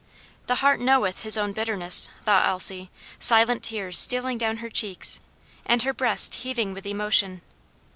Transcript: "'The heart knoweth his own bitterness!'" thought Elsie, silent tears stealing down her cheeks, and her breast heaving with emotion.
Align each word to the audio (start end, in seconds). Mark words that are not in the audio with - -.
"'The 0.47 0.55
heart 0.55 0.79
knoweth 0.79 1.21
his 1.21 1.37
own 1.37 1.53
bitterness!'" 1.53 2.09
thought 2.25 2.47
Elsie, 2.47 2.89
silent 3.19 3.61
tears 3.61 3.99
stealing 3.99 4.35
down 4.35 4.57
her 4.57 4.69
cheeks, 4.71 5.19
and 5.63 5.83
her 5.83 5.93
breast 5.93 6.33
heaving 6.41 6.73
with 6.73 6.87
emotion. 6.87 7.41